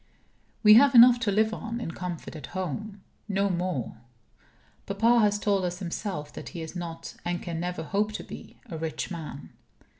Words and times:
We 0.63 0.73
have 0.73 0.95
enough 0.95 1.19
to 1.19 1.31
live 1.31 1.53
on 1.53 1.79
in 1.79 1.91
comfort 1.91 2.35
at 2.35 2.47
home 2.57 3.03
no 3.27 3.51
more. 3.51 3.97
Papa 4.87 5.19
has 5.19 5.37
told 5.37 5.63
us 5.63 5.77
himself 5.77 6.33
that 6.33 6.49
he 6.57 6.63
is 6.63 6.75
not 6.75 7.13
(and 7.23 7.39
can 7.39 7.59
never 7.59 7.83
hope 7.83 8.11
to 8.13 8.23
be) 8.23 8.59
a 8.65 8.79
rich 8.79 9.11
man. 9.11 9.51